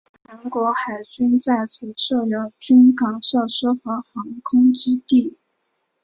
[0.23, 5.37] 韩国海军在此设有军港设施和航空基地。